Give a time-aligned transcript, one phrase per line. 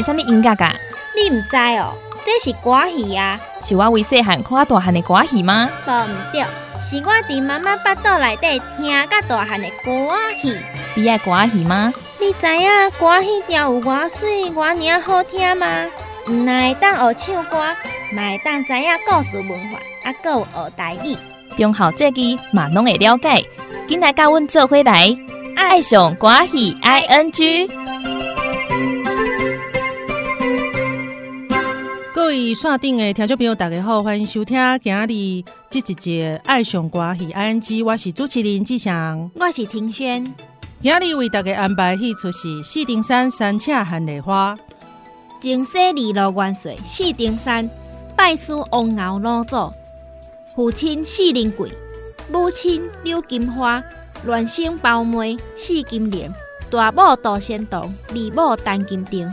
[0.00, 0.74] 是啥物音乐噶？
[1.14, 1.92] 你唔知哦，
[2.24, 3.38] 这是歌戏啊。
[3.60, 5.68] 是我为细汉看啊大汉的歌戏吗？
[5.86, 6.40] 无唔对，
[6.80, 10.56] 是我伫妈妈腹肚内底听甲大汉的歌戏。
[10.94, 11.92] 你爱歌戏吗？
[12.18, 15.66] 你知影歌戏调有偌水、偌尔好听吗？
[16.28, 17.58] 唔但会当学唱歌，
[18.14, 21.14] 嘛会当知影故事文化，啊，搁有学台语。
[21.58, 23.44] 中校这句嘛拢会了解，
[23.86, 25.14] 紧来甲阮做伙来，
[25.56, 27.70] 爱上歌戏 I N G。
[32.20, 40.22] 各位线顶的听众朋友，大家好，欢迎收听今日这一节《爱上歌是 I N G》，我是主持人志祥，我是庭轩。
[40.82, 44.54] 今日为大家安排戏出是四丁山三尺寒梨花，
[45.40, 45.92] 前世二
[46.28, 47.68] 路万岁四丁山
[48.14, 49.72] 拜师王敖老祖，
[50.54, 51.72] 父亲四灵贵，
[52.30, 53.82] 母亲柳金花，
[54.26, 56.30] 孪生胞妹四金莲，
[56.70, 59.32] 大母杜仙童，二母陈金定，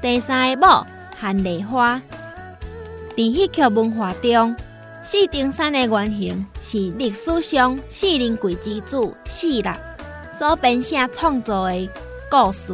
[0.00, 0.86] 第三个母
[1.18, 2.00] 含梨花。
[3.16, 4.54] 伫戏曲文化中，
[5.02, 9.76] 四丁山的原型是历史上四灵贵之子四郎。
[10.32, 11.88] 所编写创作的
[12.30, 12.72] 故事。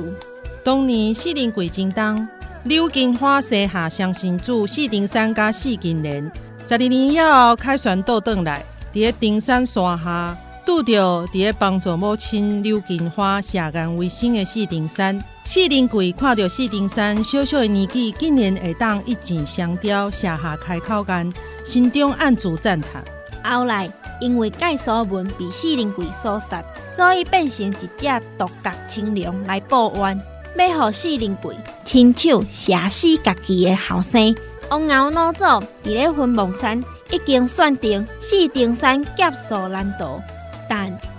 [0.63, 2.29] 当年四灵贵精当，
[2.65, 6.31] 柳金花生下双生子四丁山甲四金莲。
[6.69, 10.93] 十二年以后凯旋倒转来，伫个丁山山下拄着
[11.29, 15.23] 伫咧帮助母亲刘金花下干为生的四丁山。
[15.45, 21.33] 四丁贵看到四丁山小小的年纪，竟然会当一箭双雕，下下开口干，
[21.65, 23.05] 心中暗自赞叹。
[23.45, 23.89] 后来
[24.21, 26.63] 因为介所文被四丁贵所杀。
[26.97, 30.19] 所以变成一只独角青龙来报冤，
[30.57, 34.35] 要互四丁贵亲手射死家己的后生。
[34.71, 40.19] 王敖老祖伫咧云梦山已经选定四丁山劫数难逃，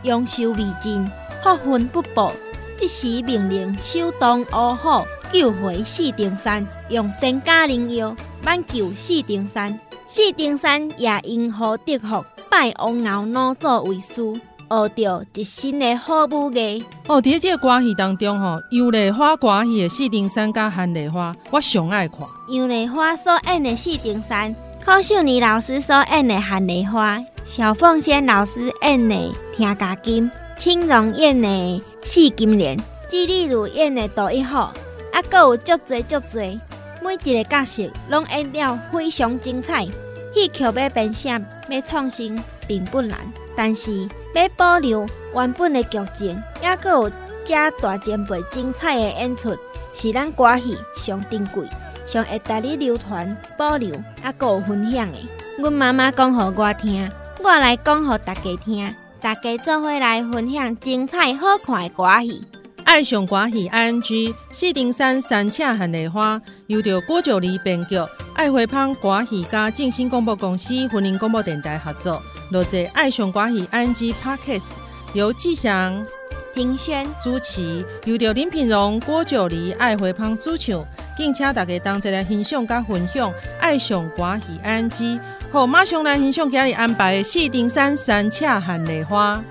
[0.07, 1.05] 但勇修未尽，
[1.43, 2.31] 福分不报。
[2.79, 9.77] 即时命令首当乌虎救回四丁山，用仙家灵药挽救四丁山。
[10.07, 14.23] 四丁山也因祸得福，拜王敖老祖为师。
[14.69, 16.85] 学到一身的好武艺。
[17.07, 22.19] 哦，伫这个关系当中吼，杨丽花歌戏的四丁山加韩丽花，我上爱看。
[22.49, 32.77] 杨丽花所演的四丁山，柯秀妮老师所演的韩丽花，小凤仙老师演的听家金，青龙演的四金莲，
[33.09, 34.71] 纪丽如演的杜一号，
[35.11, 36.59] 啊，搁有足多足多，
[37.01, 39.83] 每一个角色拢演了非常精彩。
[40.35, 43.17] 戏曲要编写，要创新，并不难。
[43.55, 47.11] 但是要保留原本的剧情，也阁有
[47.43, 49.57] 这大前辈精彩的演出，
[49.91, 51.67] 是咱歌戏上珍贵、
[52.05, 55.17] 上会带你流传、保留，还有分享的。
[55.57, 57.11] 阮妈妈讲互我听，
[57.43, 62.43] 我来讲互大家听，大家做伙来分享精彩好看的歌戏。
[62.83, 67.95] 爱上歌戏 I N G 四顶山山车含梨花，由着郭九黎编剧，
[68.35, 72.21] 爱回芳歌戏甲静心广播公司、婚姻广播电台合作。
[72.51, 74.75] 录制爱上歌戏 ING Podcast，
[75.13, 76.05] 由志祥、
[76.53, 80.85] 庭轩主持，由着林品荣、郭九黎、爱回芳主唱，
[81.17, 89.41] 敬请大家同齐来欣赏甲分享爱上歌戏 ING，好，马上来欣赏今日安排的四丁山山车和梨花。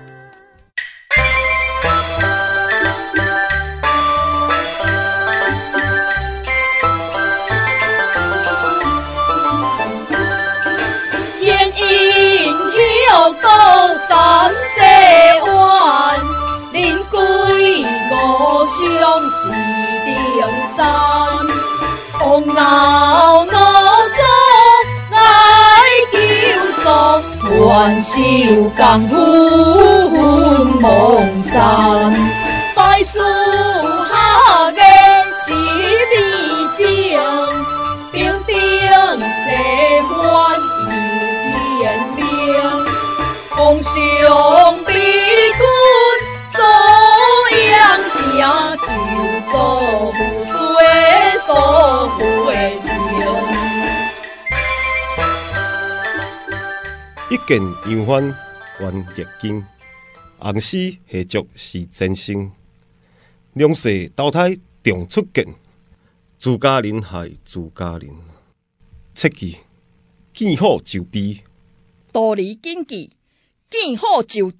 [14.07, 14.79] 三世
[15.51, 16.19] 弯，
[16.71, 17.19] 临归
[18.09, 18.77] 我乡
[19.31, 19.39] 是
[20.05, 20.15] 定
[20.75, 20.77] 山。
[22.19, 23.45] 红袄
[27.67, 32.13] 助，万寿江湖梦山，
[57.47, 58.35] 见杨欢
[58.77, 59.65] 观月经，
[60.37, 62.51] 红丝下足是真心。
[63.53, 65.55] 两世投胎重出剑，
[66.37, 68.09] 自家人害自家人。
[69.15, 69.55] 切记
[70.33, 71.41] 见好就避，
[72.11, 73.11] 道理谨记。
[73.69, 74.57] 见好就知。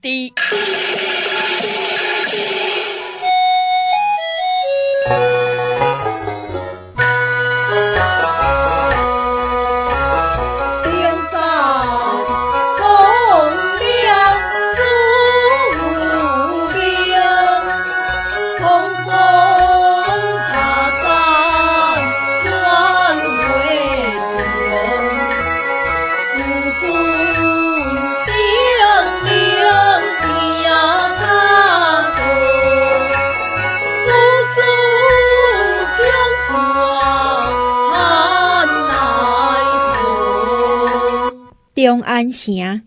[41.88, 42.87] 中安城。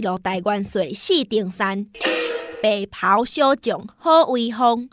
[0.00, 1.86] 西二路大元帅四定山，
[2.62, 4.88] 白袍小将好威风，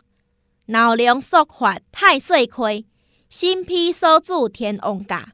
[0.66, 2.84] 闹梁肃发太岁亏，
[3.30, 5.32] 新披所主天王驾，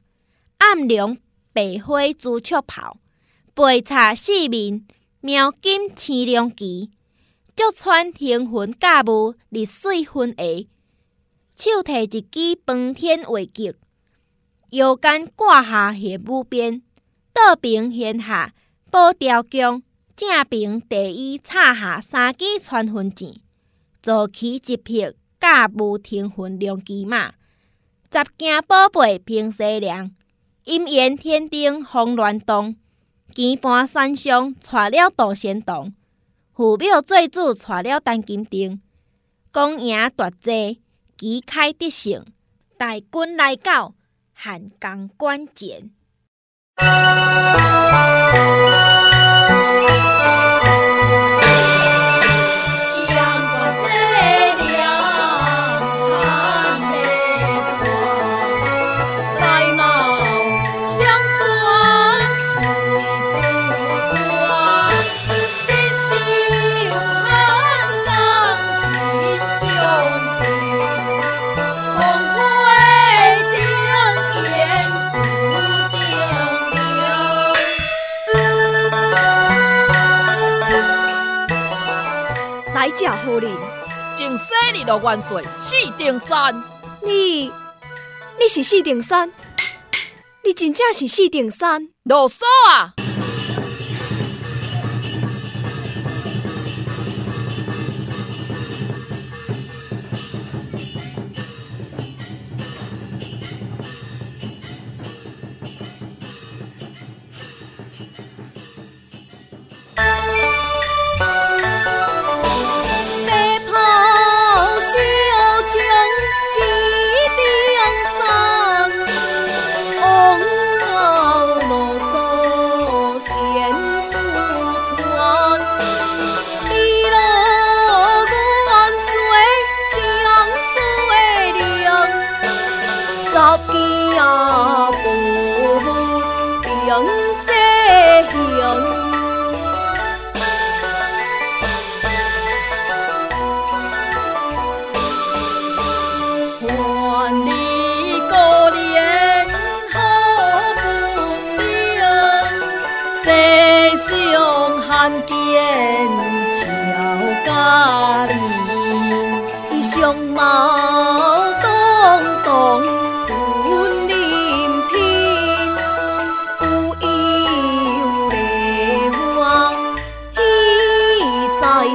[0.59, 1.17] 暗龙
[1.51, 2.95] 白花朱雀袍，
[3.53, 4.85] 背插四面
[5.19, 6.91] 苗金青龙旗，
[7.53, 10.67] 足穿天魂驾雾日水昏霞，
[11.53, 13.75] 手提一支方天画戟，
[14.69, 16.81] 腰间挂下下武鞭，
[17.33, 18.53] 倒边掀下
[18.95, 19.83] 宝雕弓，
[20.15, 23.41] 正平第一插下三支穿魂箭，
[24.01, 27.33] 坐骑一匹驾雾天魂龙骑马，
[28.09, 30.11] 十件宝贝平西凉，
[30.63, 32.77] 阴炎天顶风乱动，
[33.33, 35.93] 肩盘山上带了杜仙童，
[36.53, 38.81] 父庙做主带了陈金丁，
[39.51, 40.79] 公赢夺济，
[41.17, 42.25] 旗开得胜，
[42.77, 43.93] 大军来到
[44.31, 45.91] 汉江关前。
[84.85, 86.63] 正西日落元帅四顶山。
[87.01, 87.51] 你，
[88.39, 89.31] 你是四顶山？
[90.43, 91.89] 你真正是四顶山？
[92.03, 92.93] 啰嗦啊！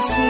[0.00, 0.29] 心。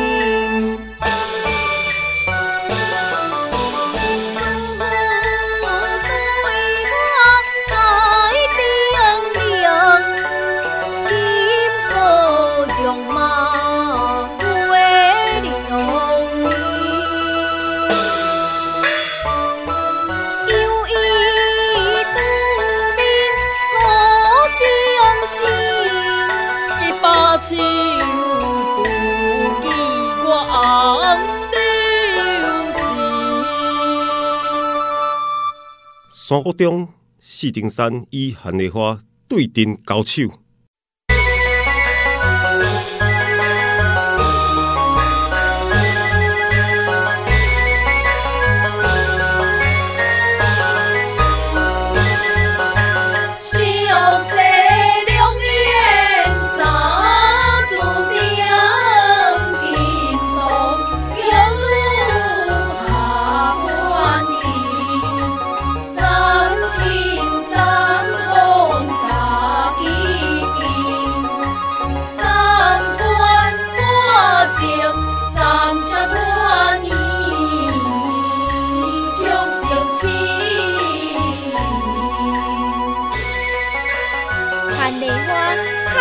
[36.42, 36.88] 高中，
[37.20, 40.39] 四顶山与韩梨花对阵交手。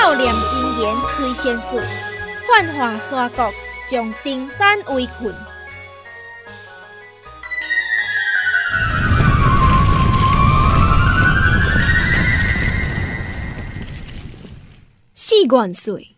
[0.10, 1.80] 妙念真言催仙术，
[2.48, 3.54] 幻化山谷，
[3.88, 5.32] 将登山围困。
[15.13, 16.16] 四元岁，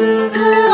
[0.00, 0.69] 中官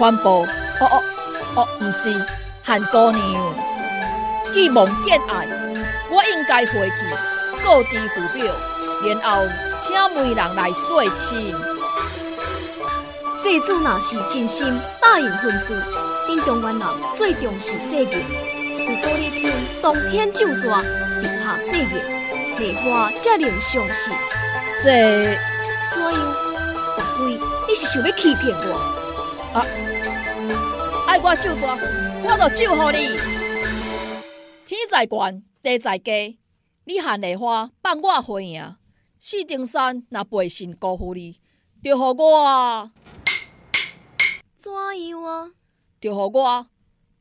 [0.00, 0.46] 环保，哦
[0.80, 1.02] 哦
[1.56, 2.10] 哦，毋是，
[2.64, 3.54] 韩姑娘，
[4.50, 5.46] 既望见爱，
[6.10, 6.96] 我应该回去
[7.62, 8.46] 告知父表，
[9.04, 9.46] 然后
[9.82, 11.54] 请媒人来说亲。
[13.42, 15.74] 世子若是真心答应婚事，
[16.30, 18.22] 因中原人最重视誓言。
[18.78, 19.52] 如果你听
[19.82, 24.14] 当天就抓，立下誓言，梨花才能相信。
[24.82, 25.36] 这
[25.92, 26.14] 怎样？
[26.96, 27.38] 莫非
[27.68, 28.96] 你是想要欺骗我？
[29.52, 29.66] 啊
[31.08, 31.76] 爱我救抓，
[32.22, 32.98] 我就救互你。
[34.64, 36.38] 天在悬，地在低，
[36.84, 38.76] 你含梨花放我回赢，
[39.18, 41.40] 四顶山若背信辜负你，
[41.82, 42.90] 就互我，
[44.54, 44.72] 怎
[45.08, 45.50] 样啊？
[46.00, 46.66] 就互我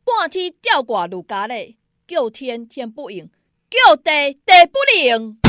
[0.03, 3.27] 半天吊挂如家嘞，叫天天不应，
[3.71, 5.39] 叫地地不灵。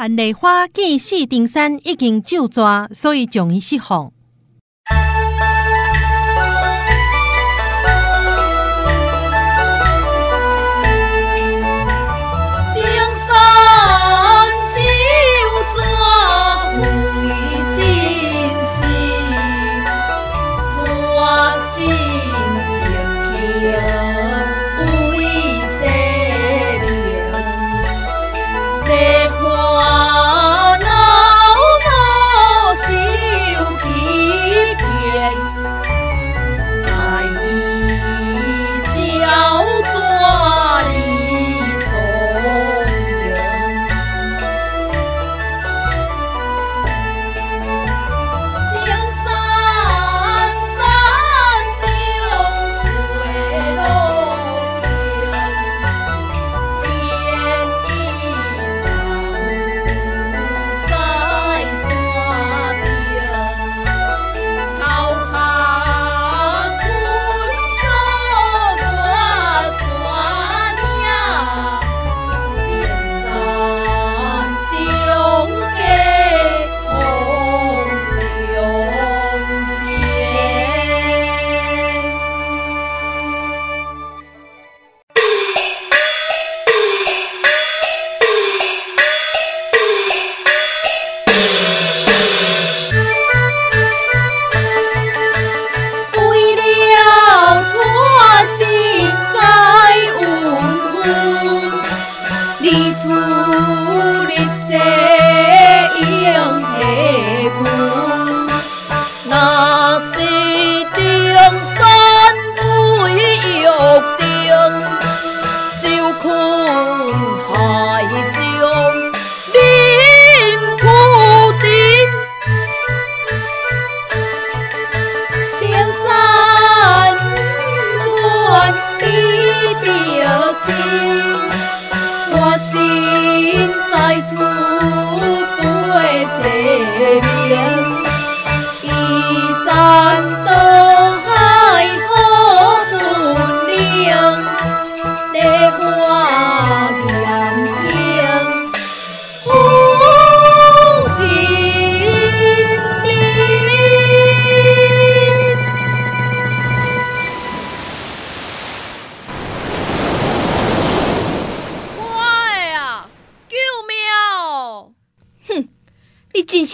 [0.00, 4.10] 韩梨花见四丁山已经就抓，所以将伊释放。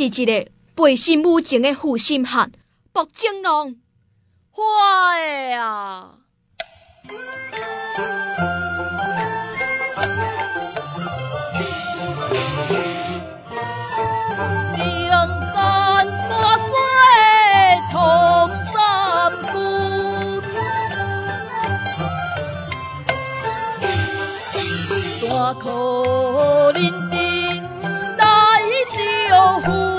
[0.06, 2.52] 一个背信母情的负心汉，
[2.92, 3.74] 薄情郎。
[4.50, 4.62] 花
[5.18, 6.18] 的啊！
[14.74, 15.10] 定
[15.52, 16.70] 山挂水
[17.90, 17.94] 同
[18.72, 18.74] 三
[19.52, 19.54] 军，
[25.20, 25.64] 怎可
[26.72, 26.78] 能
[27.10, 27.16] 定
[28.16, 28.24] 来
[29.28, 29.95] 招呼？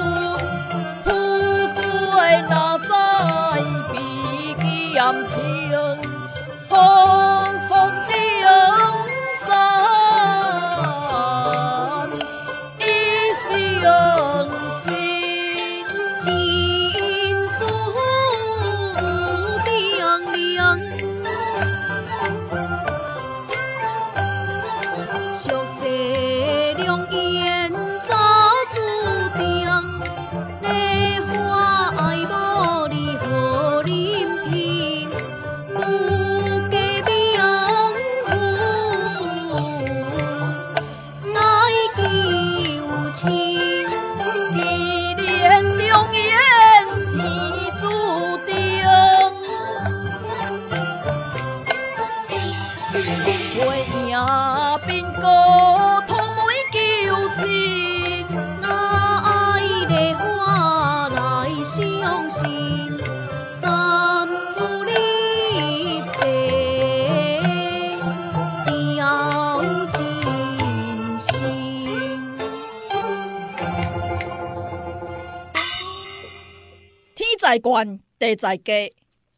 [77.59, 78.95] 在悬，地在低。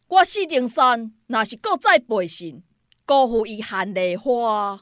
[0.08, 2.64] 我四定山若是搁再背信，
[3.06, 4.80] 辜负伊含梨花，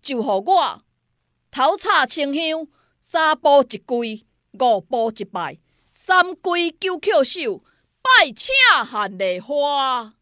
[0.00, 0.82] 就互我
[1.50, 2.66] 头插清香，
[3.00, 5.58] 三步一跪，五步一拜，
[5.90, 7.58] 三跪九叩首，
[8.00, 10.14] 拜请含梨花。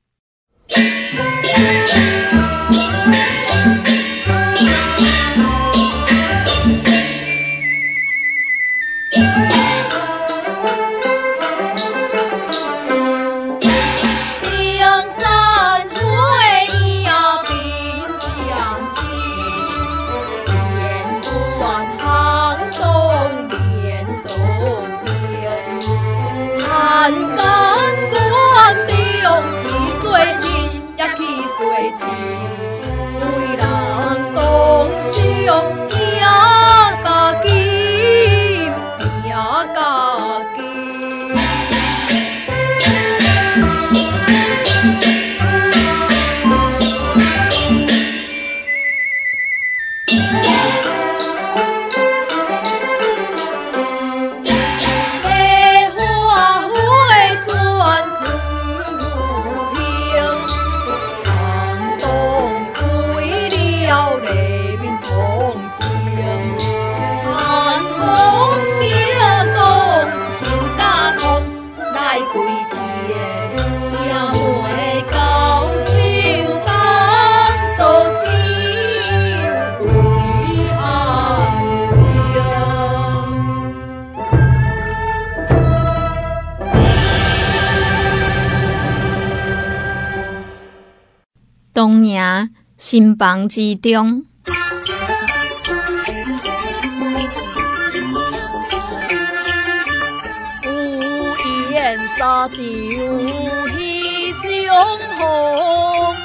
[92.78, 94.26] 新房之中，
[100.62, 104.68] 有言沙场喜相
[105.18, 106.16] 逢，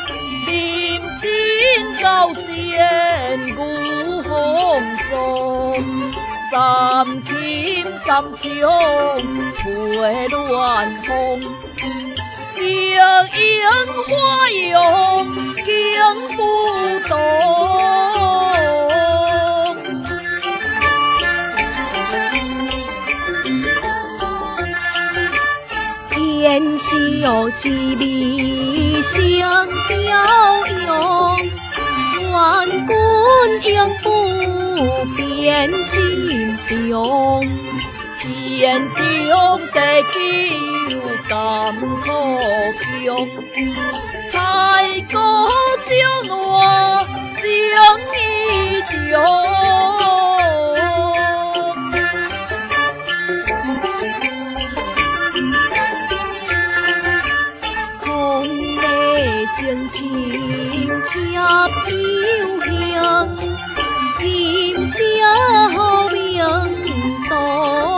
[0.46, 1.32] 林顶
[2.02, 4.30] 高见牛风
[5.10, 5.12] 中。
[6.52, 11.42] 三琴三唱配乱红，
[12.54, 13.62] 情樱
[14.04, 14.12] 花
[14.72, 14.76] 容
[15.64, 15.72] 惊
[16.36, 16.40] 不
[17.08, 17.12] 动。
[26.10, 29.98] 天笑之味相调
[30.86, 30.92] 用，
[32.20, 34.08] 愿君永不
[35.16, 37.48] 变心中。
[38.18, 38.98] 天中
[39.74, 39.80] 地
[40.14, 40.20] 久
[41.32, 42.04] 甘苦
[42.84, 43.16] 强，
[44.30, 44.36] 太
[45.10, 45.16] 古
[45.80, 45.90] 照
[46.28, 46.36] 暖
[47.38, 47.48] 情
[48.18, 48.20] 意
[48.92, 49.16] 重。
[58.02, 58.44] 空
[58.82, 61.10] 里情深插
[61.88, 63.00] 幽香，
[64.20, 65.00] 琴声
[65.74, 66.44] 好鸣
[67.30, 67.34] 多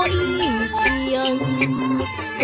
[0.08, 0.12] 一
[0.67, 1.42] 生。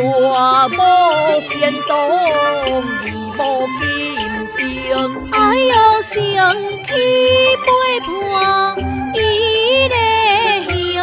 [0.02, 3.04] 大帽仙动，二
[3.38, 3.86] 帽金
[4.56, 4.62] 钉。
[5.32, 6.90] 哎呦，想起
[7.66, 8.08] 背叛
[9.14, 9.18] 伊
[9.90, 9.96] 个
[10.94, 10.96] 乡。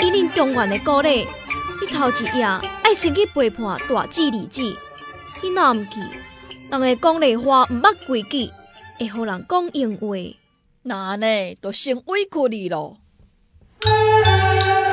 [0.00, 1.28] 伊恁中原的鼓励，
[1.80, 2.44] 你头一夜
[2.82, 4.76] 爱先去背叛大姊二姊。
[5.44, 6.00] 伊若毋去，
[6.72, 8.50] 人会讲丽花毋捌规矩，
[8.98, 10.06] 会互人讲闲话。
[10.82, 12.96] 那呢，就先委屈你咯。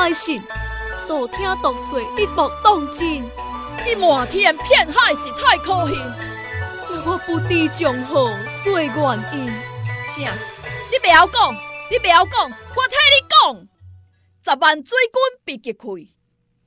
[0.00, 0.42] 难采信，
[1.06, 3.22] 道听毒说一目当真。
[3.84, 5.94] 你满天遍海是太可恨，
[6.88, 8.94] 若我不知从何说原
[9.34, 9.46] 因，
[10.06, 10.32] 啥？
[10.90, 11.54] 你不要讲，
[11.90, 13.68] 你不要讲，我替你讲。
[14.42, 16.08] 十万水军被击溃，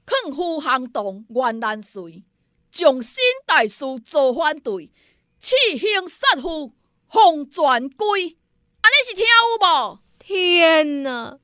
[0.05, 2.23] 抗夫行动原难遂，
[2.71, 4.91] 将心大事做反对，
[5.39, 6.73] 弃兄杀父
[7.09, 8.37] 奉全归。
[8.81, 9.99] 安尼是听有无？
[10.19, 11.39] 天哪！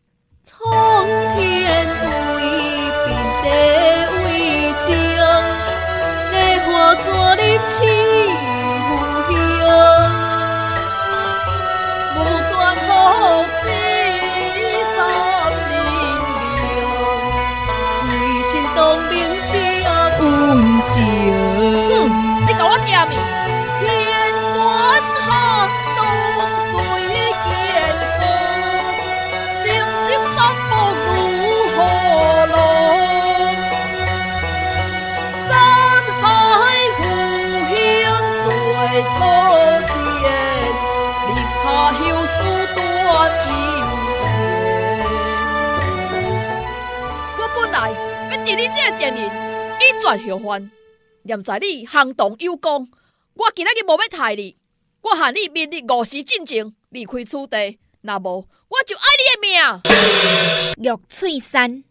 [0.50, 0.58] 苍
[1.36, 1.38] 天
[2.36, 2.38] 为
[3.06, 3.08] 并
[3.44, 3.46] 地
[4.24, 4.26] 为
[4.82, 4.88] 情，
[6.32, 6.34] 的
[6.66, 6.68] 化
[7.06, 8.92] 作林起无
[9.30, 9.32] 形，
[12.16, 12.18] 无
[12.50, 12.52] 端
[12.88, 12.90] 好
[13.62, 13.64] 子
[14.96, 14.98] 三
[15.70, 15.72] 灵
[16.42, 16.52] 命，
[18.10, 19.48] 为心动明情
[20.20, 20.22] 温
[20.88, 20.90] 情。
[21.90, 21.94] 哼，
[22.48, 23.14] 你甲我听面。
[48.60, 49.26] 你这个贱人，
[49.80, 50.70] 以绝后患。
[51.24, 52.90] 念在你行动有功，
[53.36, 54.58] 我今仔日无要害你，
[55.02, 60.92] 我喊你明日五时进前离开此地，若无我就爱你的命。
[60.92, 61.86] 玉翠山，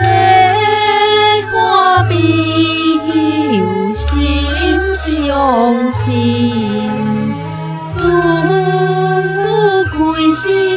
[0.00, 2.14] 梨花比
[3.58, 6.99] 有心相心，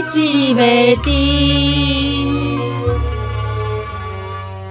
[0.09, 0.19] 志
[0.55, 2.57] 未定，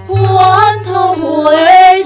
[0.07, 2.03] 还头回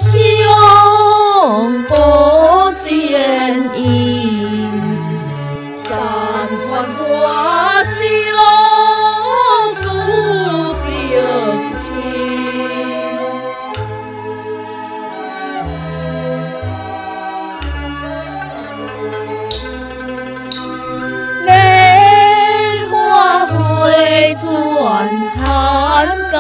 [25.57, 26.37] 咱共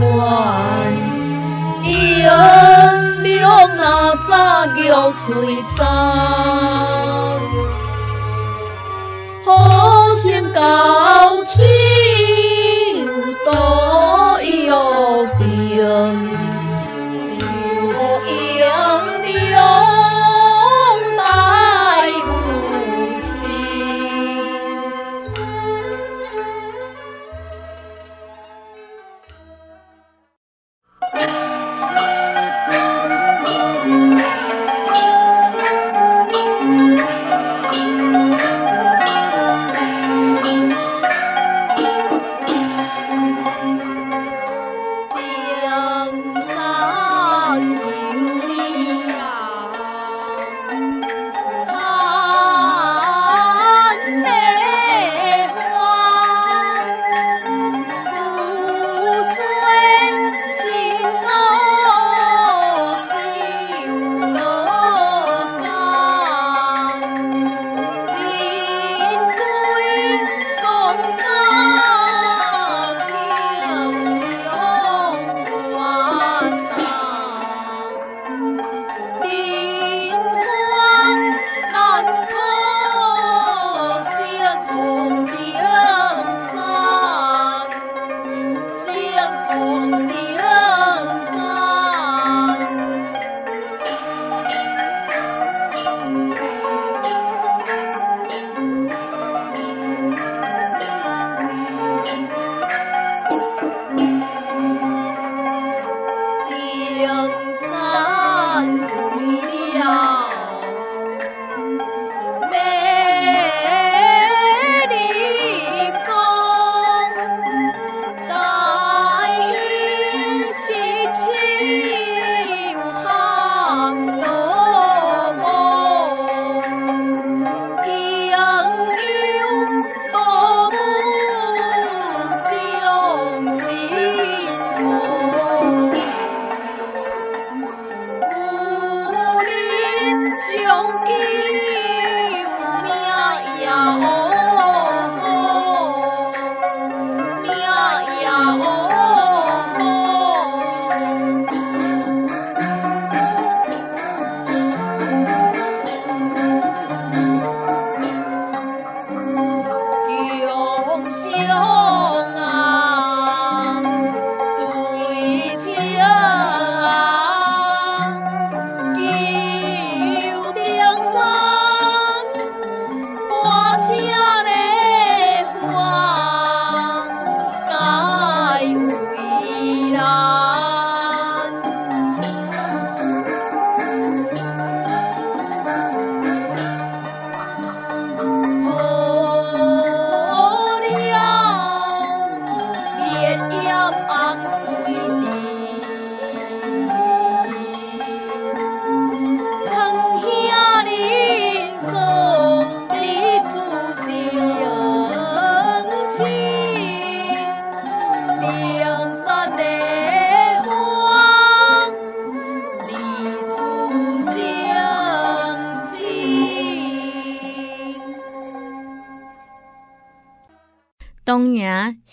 [0.00, 0.06] 管。
[1.84, 1.92] 阴
[3.22, 3.80] 凉那
[4.26, 5.24] 早玉摧
[5.76, 5.84] 山，
[9.44, 11.64] 好心高清。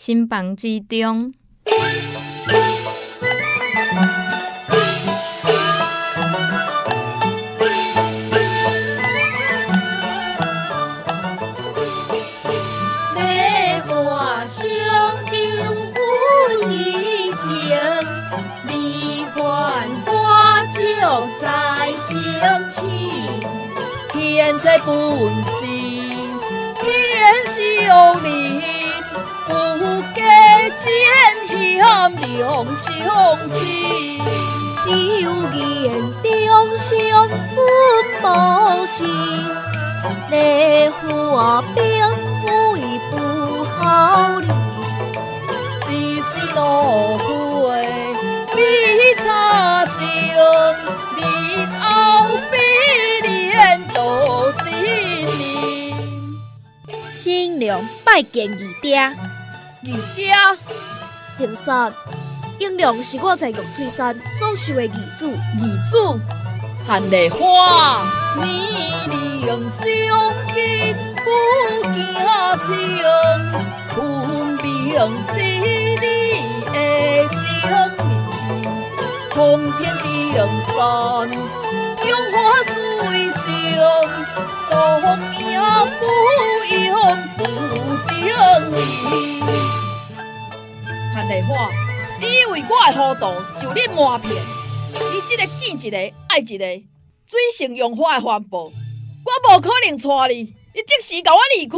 [0.04, 1.34] 营新房之中。
[13.16, 14.68] 梅花香
[15.32, 15.39] 丢
[15.94, 16.00] 不
[16.68, 17.48] 离情，
[18.68, 20.82] 离欢花就
[21.39, 21.48] 在
[21.96, 22.82] 相亲。
[24.12, 24.94] 天在本
[25.62, 26.30] 心，
[26.82, 26.92] 天
[27.46, 28.83] 相邻，不
[30.84, 30.89] 计
[31.48, 32.89] 奸险两相
[33.50, 34.19] 亲。
[34.86, 35.89] 有言
[36.22, 37.58] 中相本
[38.22, 39.08] 无心，
[40.30, 41.82] 烈火冰
[42.74, 43.13] 为不
[43.63, 44.48] 好离。
[45.86, 45.89] 只
[46.22, 47.24] 是落花
[48.54, 48.58] 比
[49.24, 50.02] 茶情，
[51.15, 51.19] 日
[51.80, 51.84] 后
[52.52, 52.54] 比
[53.22, 54.67] 连多心
[55.38, 55.41] 念。
[57.13, 59.15] 新娘拜见二爹，
[59.86, 60.56] 二姐啊。
[61.56, 61.93] 山，
[62.60, 65.28] 英良是我在玉翠山所收的义子。
[65.28, 66.19] 义子，
[66.88, 68.06] 盼丽花，
[68.41, 68.48] 年
[69.10, 69.84] 年相
[70.54, 71.28] 见不
[71.91, 72.72] 假情，
[73.93, 73.98] 分
[74.62, 74.63] 明
[75.28, 76.06] 是你的
[77.30, 77.41] 情
[78.08, 78.12] 意。
[79.32, 79.38] 通
[79.82, 80.08] 天定
[80.78, 80.80] 山，
[82.08, 82.36] 用花
[82.67, 82.74] 最
[83.32, 83.43] 香，
[84.69, 84.72] 东
[85.52, 85.54] 阳
[86.00, 86.02] 不
[86.74, 86.84] 阳
[87.38, 87.41] 不
[88.08, 88.12] 将
[88.80, 88.82] 意。
[91.13, 91.69] 潘丽华，
[92.19, 94.34] 你以为我的糊涂受你蒙骗？
[94.34, 95.97] 你这个见一个
[96.28, 101.78] 爱一个，水性杨花的环保，我无可能娶你，你即时甲我离开。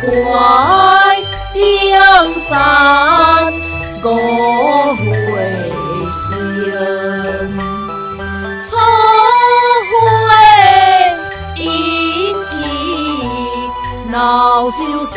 [0.00, 0.06] 怪
[1.54, 1.56] 江
[2.40, 2.50] 山
[4.02, 4.06] 我
[4.98, 5.02] 回
[6.10, 6.70] 生，
[8.62, 8.66] 初
[9.92, 9.94] 会
[11.56, 11.64] 一
[12.32, 12.60] 见
[14.10, 14.14] 恼
[14.70, 15.16] 羞羞。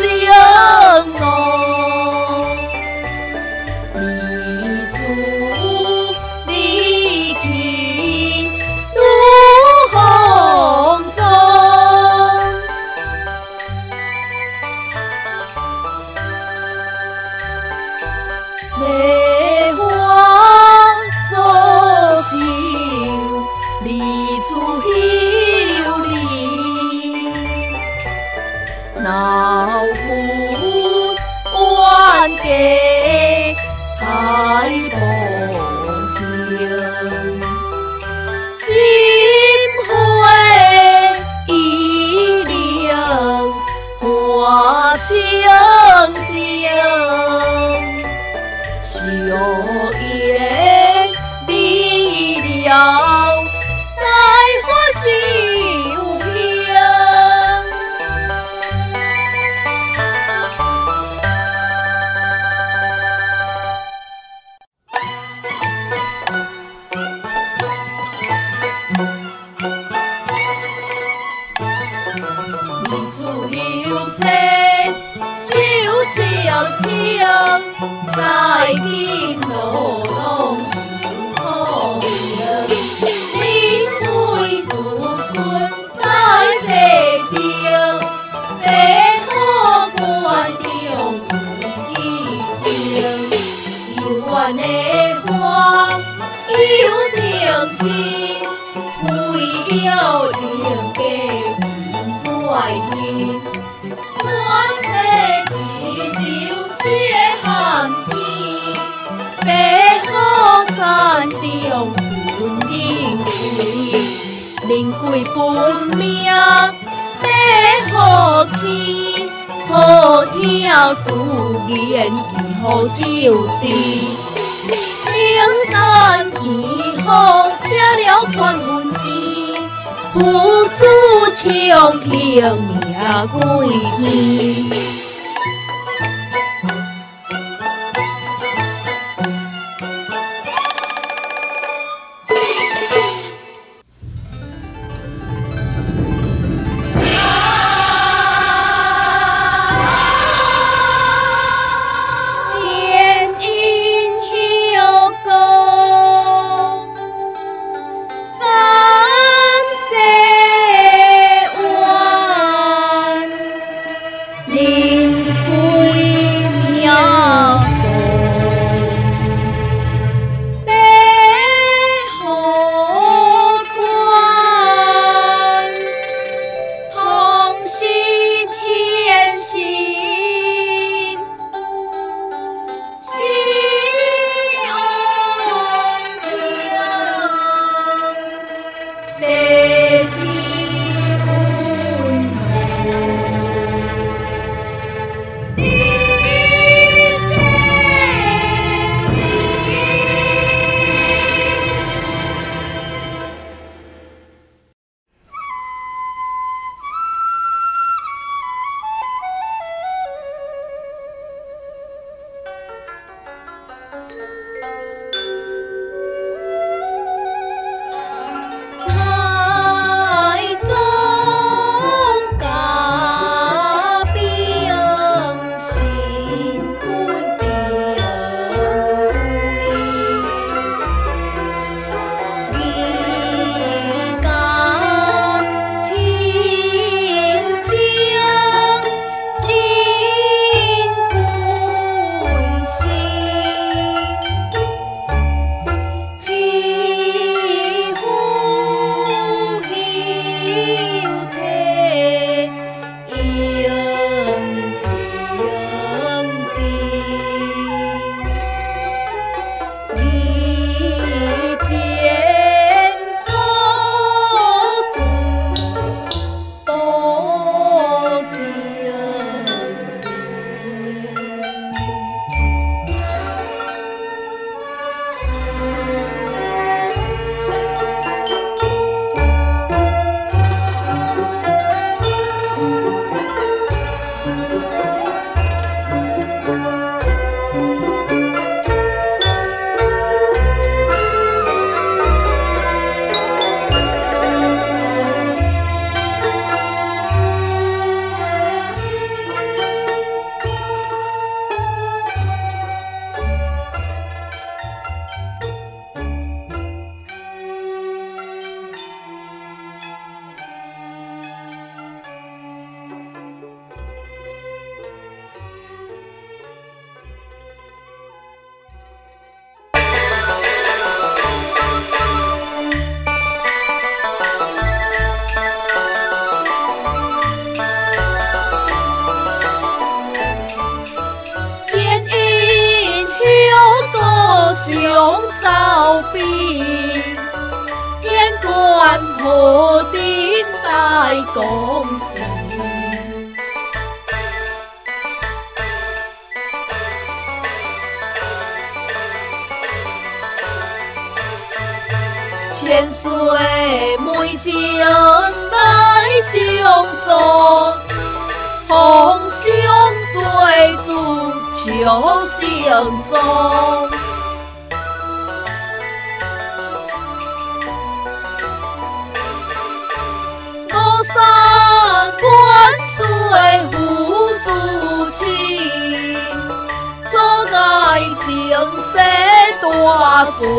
[133.28, 133.59] Của.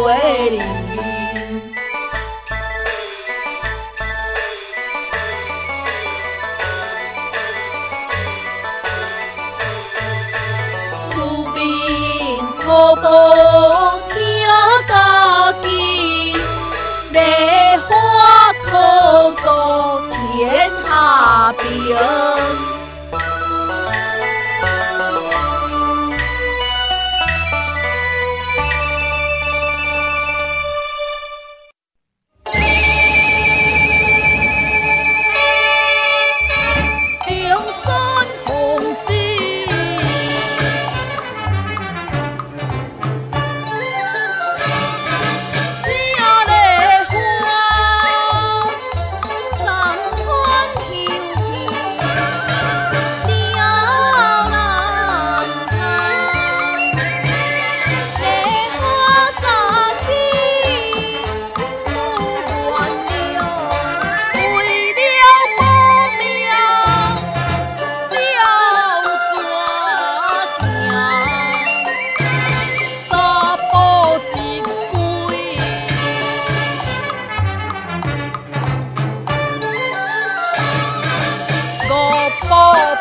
[0.00, 0.14] 大罪
[0.48, 0.80] 人。
[12.70, 13.08] 步步
[14.14, 14.16] 听
[14.88, 15.64] 家己，
[17.10, 22.29] 梅花可作天下平。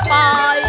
[0.09, 0.68] পায়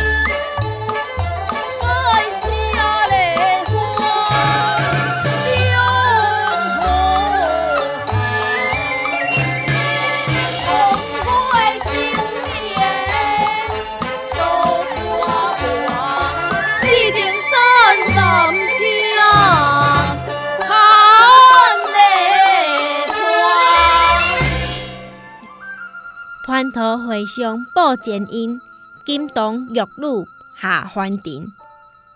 [26.81, 28.59] 桃会上报前因，
[29.05, 30.27] 金童玉女
[30.59, 31.47] 下凡尘。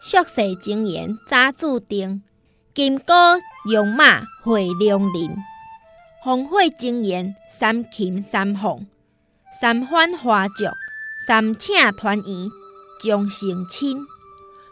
[0.00, 2.22] 俗世情缘早注定，
[2.72, 5.36] 金戈戎马会良人。
[6.22, 8.86] 红火情缘三擒三凤，
[9.60, 10.64] 三番花烛，
[11.26, 12.48] 三请团圆
[13.02, 13.98] 终成亲。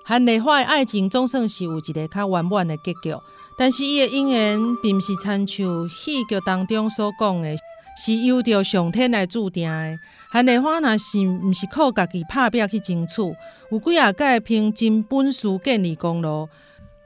[0.07, 3.15] 韩丽花的爱情总算是有一个较圆满的结局，
[3.59, 7.55] 但是伊的姻缘并不是亲像戏剧当中所讲的。
[7.97, 9.99] 是由着上天来注定的。
[10.31, 13.23] 韩丽花若是毋是靠家己拍拼去争取，
[13.71, 16.49] 有几啊届凭真本事建立功劳，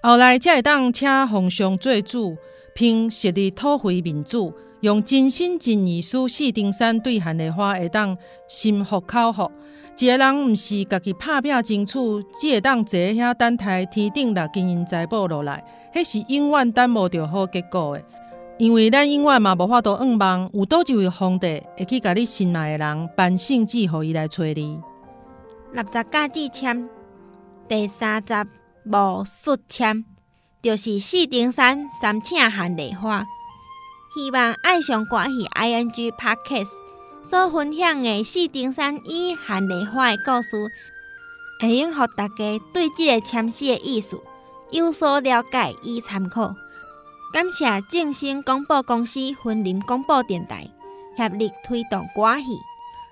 [0.02, 2.36] 后来才会当请皇上做主，
[2.74, 8.16] 凭实力讨回民主，用真心真意使四丁山对韩丽花会当
[8.48, 9.50] 心服口服。
[9.98, 11.98] 一个人毋是家己拍拼争取，
[12.38, 15.64] 只会当坐遐等待天顶来金银财宝落来，
[15.94, 18.04] 迄是永远等无着好结果的。
[18.58, 24.80] 因为咱永远嘛无法度仰望，有倒一位皇帝会去甲你心爱的人办圣旨，互伊来找你。
[25.72, 26.88] 六十甲字签
[27.68, 28.46] 第三十
[28.84, 30.04] 无述签，
[30.62, 33.24] 就是四顶山三请寒丽花。
[34.14, 36.70] 希望爱上歌戏 I N G Podcast
[37.22, 40.56] 所分享的四顶山与寒丽花的故事，
[41.60, 44.18] 会用互大家对即个签诗的意思
[44.70, 46.54] 有所了解与参考。
[47.36, 50.66] 感谢正兴广播公司分林广播电台
[51.18, 52.44] 合力推动歌戏。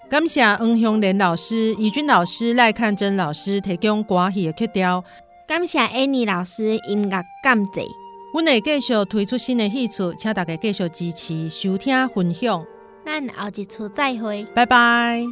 [0.08, 5.04] 感谢黄香莲老师、怡君老师、赖看珍老师提供歌戏的曲调。
[5.46, 7.82] 感谢 Annie 老师音乐监制。
[8.32, 12.64] 阮会继续推出新的戏曲，请大家继续支持、收听、分享。
[13.04, 15.22] 咱后一次再会，拜拜。